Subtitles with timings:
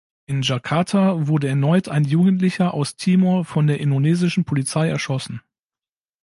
[0.25, 5.43] In Djakarta wurde erneut ein Jugendlicher aus Timor von der indonesischen Polizei erschossen.